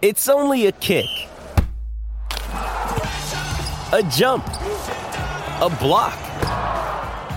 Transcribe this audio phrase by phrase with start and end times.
[0.00, 1.08] It's only a kick,
[2.52, 6.16] a jump, a block.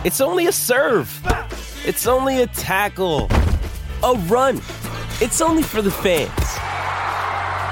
[0.06, 1.10] It's only a serve.
[1.84, 3.30] It's only a tackle,
[4.04, 4.58] a run.
[5.22, 6.30] It's only for the fans.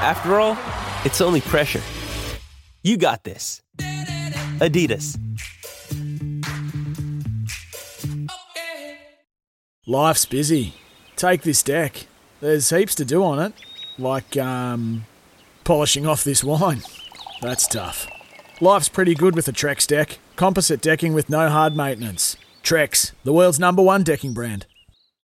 [0.01, 0.57] After all,
[1.05, 1.83] it's only pressure.
[2.81, 3.61] You got this.
[4.57, 5.19] Adidas.
[9.85, 10.73] Life's busy.
[11.15, 12.07] Take this deck.
[12.41, 13.53] There's heaps to do on it,
[13.99, 15.05] like um,
[15.63, 16.81] polishing off this wine.
[17.41, 18.07] That's tough.
[18.61, 20.19] Life's pretty good with a Trex deck.
[20.35, 22.35] Composite decking with no hard maintenance.
[22.63, 24.65] Trex, the world's number one decking brand.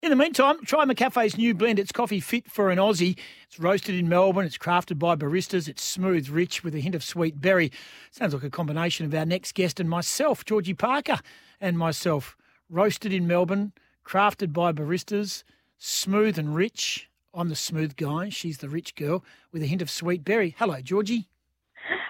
[0.00, 1.80] In the meantime, try McCafe's new blend.
[1.80, 3.18] It's coffee fit for an Aussie.
[3.48, 4.46] It's roasted in Melbourne.
[4.46, 5.66] It's crafted by baristas.
[5.66, 7.72] It's smooth, rich, with a hint of sweet berry.
[8.12, 11.18] Sounds like a combination of our next guest and myself, Georgie Parker,
[11.60, 12.36] and myself.
[12.70, 13.72] Roasted in Melbourne,
[14.06, 15.42] crafted by baristas,
[15.78, 17.10] smooth and rich.
[17.38, 18.30] I'm the smooth guy.
[18.30, 20.56] She's the rich girl with a hint of sweet berry.
[20.58, 21.28] Hello, Georgie.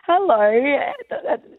[0.06, 0.80] Hello.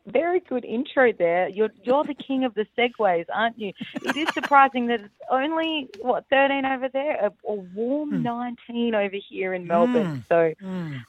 [0.08, 1.48] Very good intro there.
[1.50, 3.73] You're you're the king of the segues, aren't you?
[4.03, 8.23] It is surprising that it's only what 13 over there, a, a warm Hmm.
[8.23, 10.26] 19 over here in Melbourne.
[10.28, 10.54] So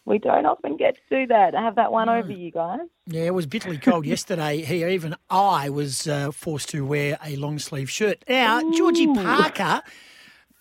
[0.04, 1.54] we don't often get to do that.
[1.54, 2.80] Have that one over you guys.
[3.06, 4.60] Yeah, it was bitterly cold yesterday.
[4.60, 8.22] Here, even I was uh, forced to wear a long sleeve shirt.
[8.28, 9.82] Now, Georgie Parker,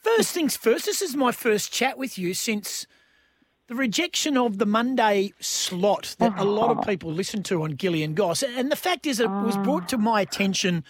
[0.01, 2.85] first things first, this is my first chat with you since
[3.67, 8.01] the rejection of the Monday slot that a lot of people listen to on Gilly
[8.01, 8.41] and Goss.
[8.41, 10.83] And the fact is, it was brought to my attention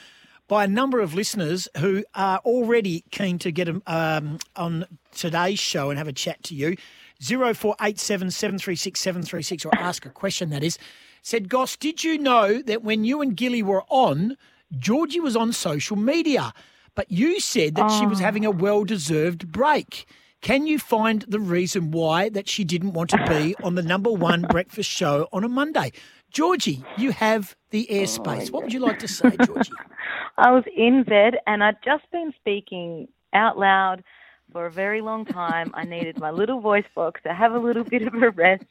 [0.48, 5.90] by a number of listeners who are already keen to get um, on today's show
[5.90, 6.76] and have a chat to you.
[7.22, 10.78] 0487 736 736 or ask a question that is.
[11.22, 14.38] Said, Goss, did you know that when you and Gilly were on,
[14.78, 16.54] Georgie was on social media,
[17.00, 18.24] but you said that she was oh.
[18.26, 20.06] having a well deserved break.
[20.42, 24.12] Can you find the reason why that she didn't want to be on the number
[24.12, 25.94] one breakfast show on a Monday?
[26.30, 28.52] Georgie, you have the oh, airspace.
[28.52, 29.72] what would you like to say, Georgie?
[30.38, 34.04] I was in bed and I'd just been speaking out loud
[34.52, 35.72] for a very long time.
[35.76, 38.66] I needed my little voice box to have a little bit of a rest.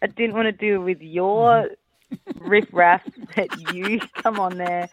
[0.00, 1.68] I didn't want to deal with your
[2.40, 3.02] riff raff
[3.36, 4.88] that you come on there.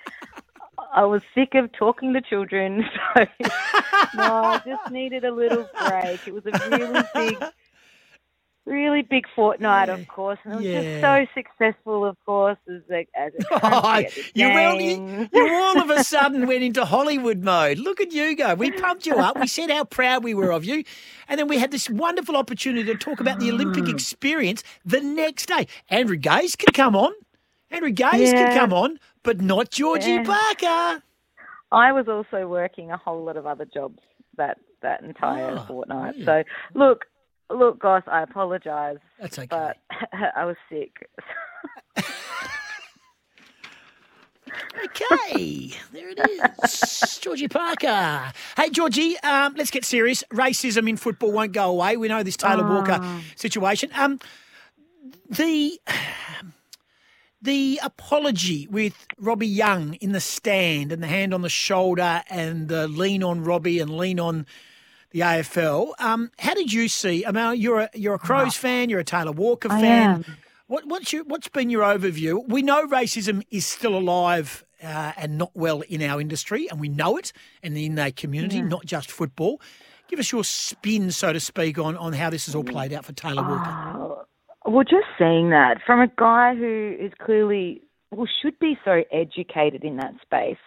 [0.93, 2.83] I was sick of talking to children,
[3.17, 3.25] so
[4.13, 6.21] no, I just needed a little break.
[6.27, 7.39] It was a really big,
[8.65, 10.73] really big fortnight, of course, and it was Yeah.
[10.73, 14.81] just so successful, of course, as a as a Oh, country, as a you, well,
[14.81, 14.99] you,
[15.31, 17.79] you all of a sudden went into Hollywood mode.
[17.79, 18.55] Look at you go.
[18.55, 19.37] We pumped you up.
[19.37, 20.83] We said how proud we were of you.
[21.29, 23.89] And then we had this wonderful opportunity to talk about the Olympic mm.
[23.89, 25.67] experience the next day.
[25.89, 27.13] Andrew Gaze can come on.
[27.71, 28.49] Andrew Gaze can Yeah.
[28.49, 30.23] come on, but not Georgie Yeah.
[30.23, 31.03] Parker.
[31.71, 33.99] I was also working a whole lot of other jobs
[34.37, 36.15] that that entire Ah, fortnight.
[36.17, 36.25] yeah.
[36.25, 36.43] So
[36.75, 37.05] look,
[37.49, 39.47] look, Goss, I apologise, That's okay.
[39.49, 39.77] but
[40.35, 41.09] I was sick.
[44.85, 46.19] Okay, there it
[46.63, 47.17] is.
[47.21, 48.31] Georgie Parker.
[48.55, 50.23] Hey, Georgie, um, let's get serious.
[50.31, 51.97] Racism in football won't go away.
[51.97, 52.99] We know this Taylor Walker
[53.35, 53.89] situation.
[53.95, 54.19] Um,
[55.29, 55.79] the
[57.45, 62.67] the apology with Robbie Young in the stand and the hand on the shoulder and
[62.67, 64.45] the lean on Robbie and lean on
[65.11, 65.93] the AFL.
[65.99, 67.25] Um, how did you see?
[67.25, 68.89] I mean, you're a you're a Crows fan.
[68.89, 70.09] You're a Taylor Walker I fan.
[70.09, 70.25] am.
[70.67, 72.47] What, what's your what's been your overview?
[72.49, 76.89] We know racism is still alive uh, and not well in our industry, and we
[76.89, 79.61] know it, and in our community, not just football.
[80.07, 83.05] Give us your spin, so to speak, on, on how this has all played out
[83.05, 83.94] for Taylor Walker.
[84.75, 87.81] Well, just seeing that from a guy who is clearly,
[88.11, 90.57] well, should be so educated in that space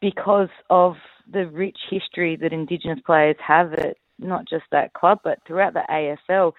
[0.00, 0.94] because of
[1.32, 5.84] the rich history that Indigenous players have at not just that club, but throughout the
[5.88, 6.50] AFL.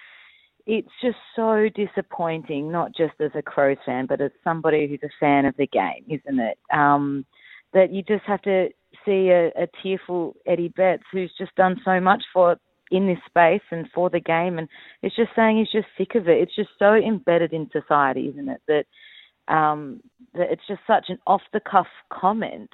[0.66, 5.12] It's just so disappointing, not just as a Crows fan, but as somebody who's a
[5.20, 6.58] fan of the game, isn't it?
[6.74, 7.26] Um,
[7.74, 8.70] that you just have to
[9.06, 12.56] see a, a tearful Eddie Betts who's just done so much for
[12.92, 14.68] in this space and for the game, and
[15.02, 16.42] it's just saying he's just sick of it.
[16.42, 18.62] It's just so embedded in society, isn't it?
[18.68, 20.02] That um,
[20.34, 22.70] that it's just such an off the cuff comment.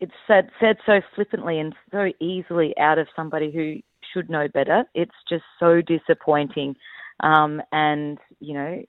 [0.00, 3.76] It's said said so flippantly and so easily out of somebody who
[4.12, 4.84] should know better.
[4.94, 6.76] It's just so disappointing,
[7.20, 8.82] um, and you know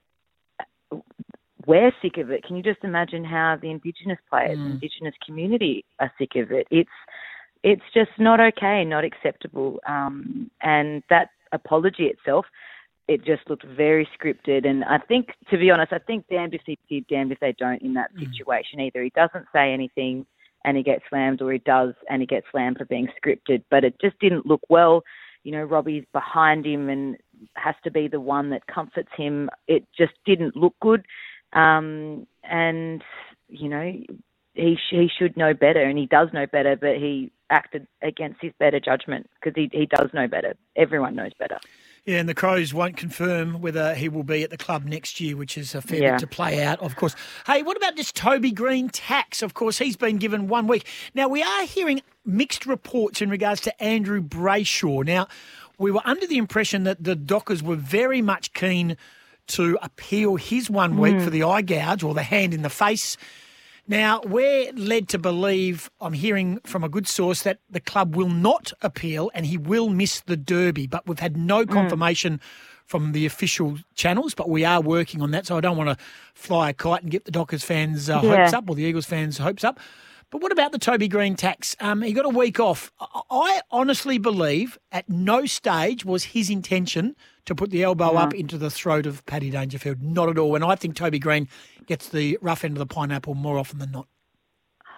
[1.66, 2.44] we're sick of it.
[2.44, 4.74] Can you just imagine how the Indigenous players, Mm.
[4.74, 6.68] Indigenous community are sick of it?
[6.72, 6.90] It's
[7.63, 9.80] it's just not okay, not acceptable.
[9.88, 12.45] Um, and that apology itself,
[13.07, 14.68] it just looked very scripted.
[14.68, 17.56] And I think, to be honest, I think damned if they did, damned if they
[17.57, 19.01] don't in that situation either.
[19.04, 20.25] He doesn't say anything
[20.65, 23.63] and he gets slammed, or he does and he gets slammed for being scripted.
[23.69, 25.04] But it just didn't look well.
[25.48, 27.15] you know, Robbie's behind him and
[27.56, 29.50] has to be the one that comforts him.
[29.69, 31.06] It just didn't look good.
[31.54, 33.01] Um, and,
[33.48, 33.94] you know,
[34.57, 38.42] he, sh- he should know better and he does know better, but he acted against
[38.42, 40.56] his better judgment because he, he does know better.
[40.75, 41.59] Everyone knows better.
[42.06, 45.36] Yeah, and the Crows won't confirm whether he will be at the club next year,
[45.36, 46.12] which is a fair Yeah.
[46.12, 47.18] bit to play out, of course.
[47.45, 49.42] Hey, what about this Toby Greene tax?
[49.42, 50.86] Of course, he's been given one week.
[51.13, 55.06] Now, we are hearing mixed reports in regards to Andrew Brayshaw.
[55.06, 55.27] Now,
[55.77, 58.95] we were under the impression that the Dockers were very much keen
[59.48, 61.24] to appeal his one week hmm.
[61.25, 63.18] for the eye gouge or the hand in the face.
[63.89, 68.30] Now, we're led to believe, I'm hearing from a good source, that the club will
[68.30, 72.42] not appeal and he will miss the Derby, but we've had no confirmation
[72.86, 75.45] from the official channels, but we are working on that.
[75.48, 78.44] So I don't want to fly a kite and get the Dockers fans' uh, Yeah.
[78.44, 79.80] hopes up or the Eagles fans' hopes up.
[80.31, 81.75] But what about the Toby Greene tax?
[81.80, 82.92] Um, he got a week off.
[83.00, 87.16] I honestly believe at no stage was his intention
[87.48, 90.02] to put the elbow up into the throat of Paddy Dangerfield.
[90.04, 90.54] Not at all.
[90.56, 91.48] And I think Toby Greene
[91.88, 94.08] gets the rough end of the pineapple more often than not.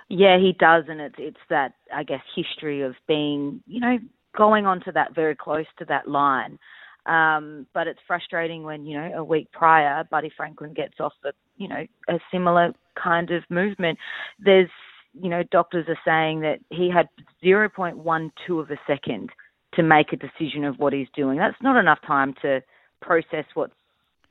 [0.09, 3.99] Yeah, he does, and it's it's that I guess history of being, you know,
[4.35, 6.57] going onto that very close to that line.
[7.05, 11.33] Um, but it's frustrating when you know a week prior, Buddy Franklin gets off the,
[11.57, 13.99] you know, a similar kind of movement.
[14.39, 14.69] There's,
[15.13, 17.07] you know, doctors are saying that he had
[17.43, 19.29] 0.12 of a second
[19.73, 21.37] to make a decision of what he's doing.
[21.37, 22.61] That's not enough time to
[23.01, 23.73] process what's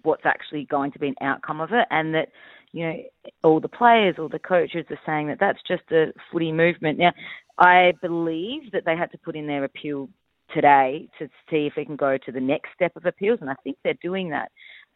[0.03, 2.29] what's actually going to be an outcome of it, and that
[2.73, 2.97] you know
[3.43, 6.99] all the players, all the coaches are saying that that's just a footy movement.
[6.99, 7.13] Now,
[7.59, 10.09] I believe that they had to put in their appeal
[10.55, 13.55] today to see if we can go to the next step of appeals, and I
[13.65, 14.51] think they're doing that,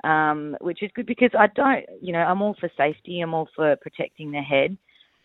[0.08, 3.48] um, which is good because I don't, you know, I'm all for safety, I'm all
[3.54, 4.76] for protecting the head,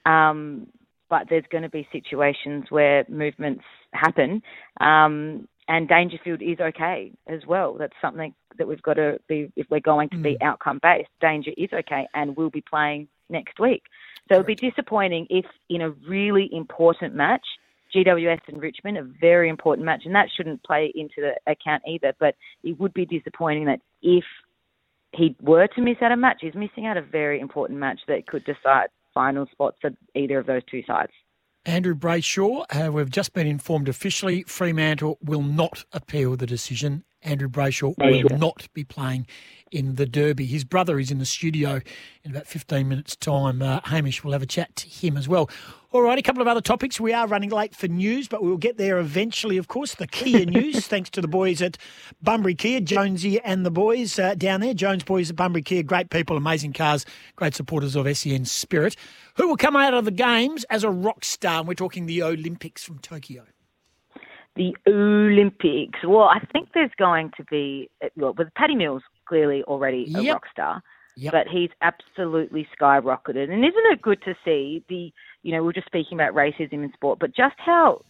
[0.06, 0.68] um,
[1.10, 3.64] but there's going to be situations where movements
[3.94, 4.42] happen.
[4.80, 7.76] Um, and Dangerfield is okay as well.
[7.78, 11.52] That's something that we've got to be, if we're going to be outcome based, Danger
[11.58, 13.84] is okay and we'll be playing next week.
[14.30, 17.46] So it would be disappointing if in a really important match,
[17.94, 22.14] GWS and Richmond, a very important match, and that shouldn't play into the account either,
[22.20, 24.24] but it would be disappointing that if
[25.14, 28.28] he were to miss out a match, he's missing out a very important match that
[28.28, 28.88] could decide
[29.18, 31.12] final spots for either of those two sides.
[31.66, 37.04] Andrew Brayshaw, uh, we've just been informed officially Fremantle will not appeal the decision.
[37.28, 39.28] Andrew Brayshaw will not be playing
[39.72, 40.46] in the Derby.
[40.46, 41.82] His brother is in the studio
[42.24, 43.62] in about 15 minutes' time.
[43.62, 45.50] Uh, Hamish will have a chat to him as well.
[45.92, 47.00] All right, a couple of other topics.
[47.00, 49.96] We are running late for news, but we'll get there eventually, of course.
[49.96, 51.78] The Kia news, thanks to the boys at
[52.22, 54.74] Bunbury Kia, Jonesy and the boys uh, down there.
[54.74, 58.96] Jones boys at Bunbury Kia, great people, amazing cars, great supporters of SEN Spirit.
[59.36, 61.60] Who will come out of the games as a rock star?
[61.60, 63.46] And we're talking the Olympics from Tokyo.
[64.58, 66.00] The Olympics.
[66.04, 70.34] Well, I think there's going to be well, with Patty Mills clearly already a Yep.
[70.34, 70.82] rock star,
[71.16, 71.32] Yep.
[71.32, 73.52] but he's absolutely skyrocketed.
[73.52, 75.12] And isn't it good to see the
[75.44, 78.04] you know we we're just speaking about racism in sport, but just how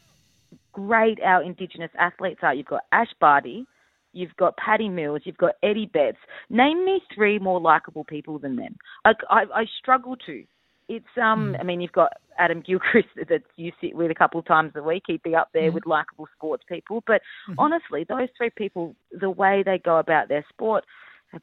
[0.72, 2.54] great our Indigenous athletes are.
[2.54, 3.66] You've got Ash Barty.
[4.14, 6.18] You've got Patty Mills, you've got Eddie Betts.
[6.50, 8.76] Name me three more likable people than them.
[9.06, 10.44] I, I, I struggle to.
[10.90, 14.46] It's um, I mean, you've got Adam Gilchrist that you sit with a couple of
[14.46, 15.04] times a week.
[15.08, 17.04] He'd be up there with likable sports people.
[17.06, 17.22] But
[17.58, 20.86] honestly, those three people, the way they go about their sport,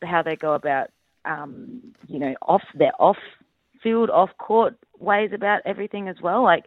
[0.03, 0.89] how they go about,
[1.25, 3.19] um, you know, off their off
[3.83, 6.65] field, off court ways about everything as well, like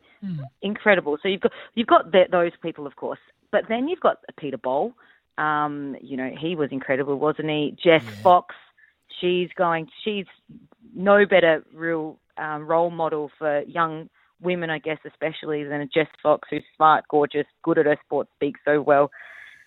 [0.62, 1.18] incredible.
[1.22, 3.20] So you've got you've got th those people, of course,
[3.52, 4.94] but then you've got Peter Bol.
[5.38, 7.76] Um, you know, he was incredible, wasn't he?
[7.84, 8.56] Jess Fox,
[9.20, 9.88] she's going.
[10.04, 10.26] She's
[10.98, 14.10] no better real um, role model for young
[14.42, 18.28] women, I guess, especially than a Jess Fox, who's smart, gorgeous, good at her sport,
[18.36, 19.10] speaks so well.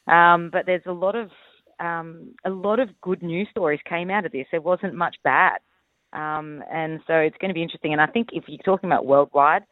[0.06, 1.30] Um, but there's a lot of
[1.78, 4.46] um, a lot of good news stories came out of this.
[4.50, 5.58] There wasn't much bad,
[6.12, 7.92] um, and so it's going to be interesting.
[7.92, 9.62] And I think if you're talking about worldwide,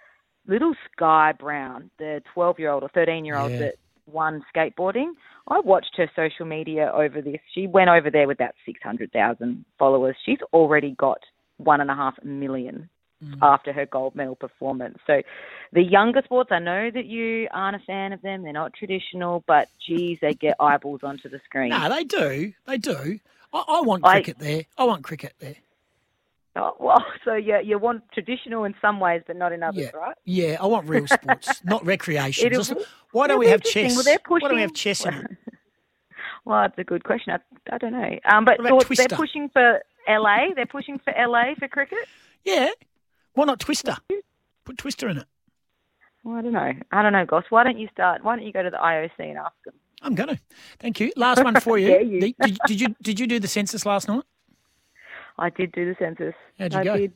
[0.47, 3.59] little Sky Brown, the 12 year old or 13 year old Yeah.
[3.59, 3.75] that
[4.07, 5.09] won skateboarding,
[5.49, 7.41] I watched her social media over this.
[7.55, 10.17] She went over there with that 600,000 followers.
[10.25, 11.19] She's already got
[11.59, 12.89] one and a half million
[13.43, 14.97] after her gold medal performance.
[15.05, 15.23] So
[15.73, 18.45] the younger sports, I know that you aren't a fan of them.
[18.45, 21.71] They're not traditional, but geez, they get eyeballs onto the screen.
[21.71, 22.53] No, they do.
[22.67, 23.19] They do.
[23.53, 24.63] I, I want I- cricket there.
[24.79, 25.57] I want cricket there.
[26.55, 29.99] Oh, well, so yeah, you want traditional in some ways, but not in others, Yeah,
[29.99, 30.17] right?
[30.25, 30.57] yeah.
[30.61, 32.53] I want real sports, not recreation.
[33.13, 33.97] Why don't we have chess?
[33.97, 35.05] Well, Why don't we have chess?
[36.45, 37.33] Well, that's a good question.
[37.35, 38.19] I, I don't know.
[38.31, 40.55] Um, but they're pushing for LA.
[40.55, 41.99] They're pushing for LA for cricket.
[42.45, 42.71] Yeah.
[43.35, 43.97] Why not Twister?
[44.65, 45.27] Put Twister in it.
[46.25, 46.73] Well, I don't know.
[46.93, 47.45] I don't know, Goss.
[47.51, 48.25] Why don't you start?
[48.25, 49.75] Why don't you go to the IOC and ask them?
[50.03, 50.39] I'm going to.
[50.79, 51.13] Thank you.
[51.17, 51.99] Last one for you.
[52.01, 52.21] You.
[52.21, 54.25] Did, did, did you did you do the census last night?
[55.39, 56.35] I did do the census.
[56.59, 56.97] How'd you I go?
[56.97, 57.13] did.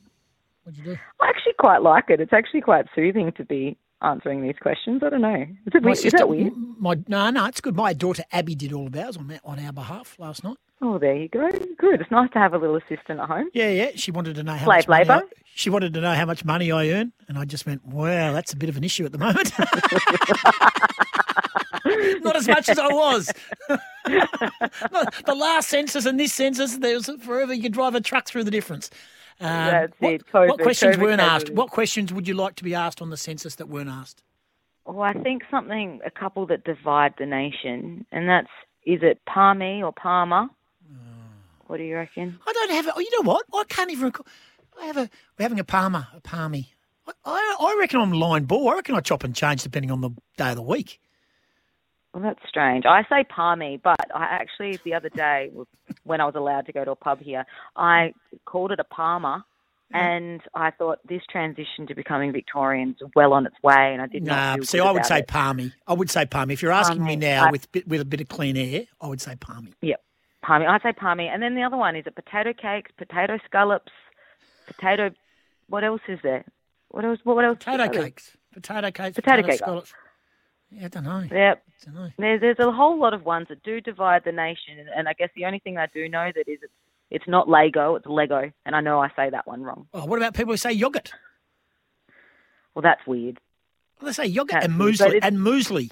[0.63, 0.99] What'd you do?
[1.21, 2.19] I actually quite like it.
[2.21, 5.01] It's actually quite soothing to be answering these questions.
[5.03, 5.35] I don't know.
[5.65, 6.05] Is, it My weird?
[6.05, 6.53] Is that weird?
[6.79, 7.75] My no, no, it's good.
[7.75, 10.57] My daughter Abby did all of ours on on our behalf last night.
[10.85, 11.49] Oh, there you go.
[11.77, 12.01] Good.
[12.01, 13.49] It's nice to have a little assistant at home.
[13.53, 13.91] Yeah, yeah.
[13.95, 15.29] She wanted to know how Slave much money I, labour?
[15.55, 18.51] she wanted to know how much money I earn, and I just went, "Wow, that's
[18.51, 19.53] a bit of an issue at the moment."
[22.23, 23.31] Not as much as I was.
[24.05, 28.43] The last census and this census, there was forever you could drive a truck through
[28.43, 28.89] the difference.
[29.39, 30.27] Um, That's what, it.
[30.27, 31.25] COVID, what questions COVID, weren't COVID.
[31.25, 31.49] asked?
[31.51, 34.21] What questions would you like to be asked on the census that weren't asked?
[34.85, 38.49] Well, I think something, a couple that divide the nation, and that's
[38.85, 40.47] is it Palmy or Palmer?
[41.67, 42.39] What do you reckon?
[42.45, 42.89] I don't have.
[42.95, 43.45] Oh, you know what?
[43.53, 44.05] I can't even.
[44.05, 44.25] Recall.
[44.81, 45.09] I have a.
[45.37, 46.69] We're having a Palmer, a Palmy.
[47.07, 48.69] I, I, I reckon I'm line ball.
[48.69, 50.99] I reckon I chop and change depending on the day of the week.
[52.13, 52.85] Well, that's strange.
[52.85, 55.51] I say Palmy, but I actually the other day
[56.03, 58.13] when I was allowed to go to a pub here, I
[58.45, 59.43] called it a Palmer.
[59.95, 64.23] And I thought this transition to becoming Victorians well on its way, and I did
[64.23, 64.35] not.
[64.35, 65.27] Nah, feel see, I would say it.
[65.27, 65.71] palmy.
[65.85, 66.53] I would say palmy.
[66.55, 69.21] If you're asking me now I- with with a bit of clean air, I would
[69.21, 69.71] say palmy.
[69.81, 70.01] Yep,
[70.43, 70.65] palmy.
[70.65, 73.91] I say palmy, and then the other one is it potato cakes, potato scallops,
[74.67, 75.11] potato.
[75.67, 76.45] What else is there?
[76.89, 77.19] What else?
[77.23, 77.57] What else?
[77.57, 78.37] Potato cakes.
[78.53, 79.15] Potato cakes.
[79.15, 79.61] Potato cake.
[79.63, 79.65] Oh.
[79.65, 79.93] scallops.
[80.71, 81.23] Yeah, I don't know.
[81.31, 81.63] Yep.
[81.85, 82.09] don't know.
[82.17, 85.29] There's there's a whole lot of ones that do divide the nation, and, I guess
[85.35, 86.73] the only thing I do know that is it's
[87.09, 89.87] it's not Lego, it's Lego, and I know I say that one wrong.
[89.93, 91.11] Oh, what about people who say yogurt?
[92.73, 93.39] Well, that's weird.
[94.01, 95.91] Well, they say yogurt That's and muesli and muesli.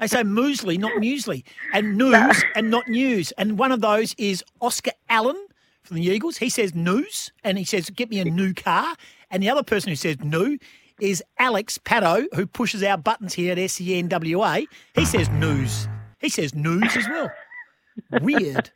[0.00, 3.32] They say muesli, not muesli, and news and not news.
[3.32, 5.36] And one of those is Oscar Allen
[5.82, 6.38] from the Eagles.
[6.38, 8.94] He says news, and he says get me a new car.
[9.30, 10.58] And the other person who says new
[11.00, 14.66] is Alex Pato, who pushes our buttons here at SENWA.
[14.94, 15.88] He says news.
[16.20, 17.30] He says news as well.
[18.22, 18.70] Weird,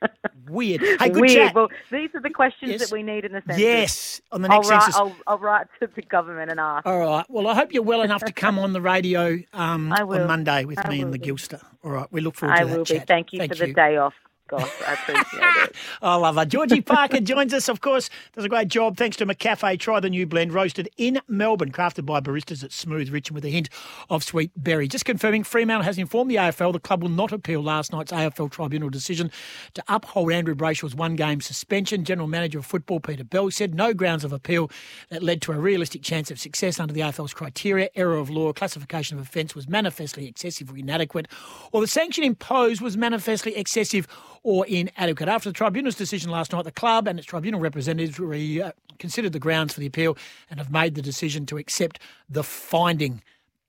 [0.49, 0.81] weird.
[1.01, 1.33] Hey, good weird.
[1.49, 1.55] chat.
[1.55, 2.81] Well, these are the questions Yes.
[2.81, 3.61] that we need in the census.
[3.63, 4.97] yes, on the I'll next write, census.
[4.97, 6.87] I'll, I'll write to the government and ask.
[6.87, 7.25] All right.
[7.29, 10.27] Well, I hope you're well enough to come on the radio um, on.
[10.27, 11.27] Monday with I me and the be.
[11.29, 11.63] Gilster.
[11.85, 12.07] All right.
[12.13, 12.95] We look forward I to that will be.
[12.95, 13.07] chat.
[13.09, 14.15] Thank you for the day off.
[14.49, 15.77] Gosh, I appreciate it.
[16.03, 16.45] I love her.
[16.45, 18.97] Georgie Parker joins us, of course, does a great job.
[18.97, 19.79] Thanks to McCafe.
[19.81, 23.45] Try the new blend, roasted in Melbourne, crafted by baristas at Smooth, rich and with
[23.45, 23.69] a hint
[24.09, 24.87] of sweet berry.
[24.87, 28.51] Just confirming, Fremantle has informed the AFL the club will not appeal last night's AFL
[28.51, 29.31] tribunal decision
[29.75, 32.05] to uphold Andrew Brayshaw's one game suspension.
[32.05, 34.71] General Manager of Football, Peter Bell, said no grounds of appeal
[35.09, 37.89] that led to a realistic chance of success under the AFL's criteria.
[37.95, 41.29] Error of law, classification of offence was manifestly excessive or inadequate,
[41.73, 44.07] or the sanction imposed was manifestly excessive
[44.47, 45.29] or inadequate.
[45.29, 49.33] After the tribunal's decision last night, the club and its tribunal representatives re, uh, considered
[49.33, 50.17] the grounds for the appeal
[50.49, 51.99] and have made the decision to accept
[52.31, 53.23] the finding.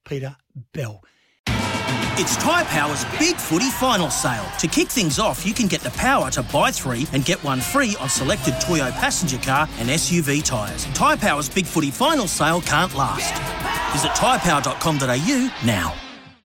[0.05, 0.38] Peter
[0.74, 1.03] Bell.
[2.19, 4.46] It's Tyre Power's Big Footy Final Sale.
[4.60, 7.60] To kick things off, you can get the power to buy three and get one
[7.60, 10.86] free on selected Toyo passenger car and SUV tyres.
[10.93, 13.34] Tyre Power's Big Footy Final Sale can't last.
[13.93, 16.06] Visit tyrepower.com.au now.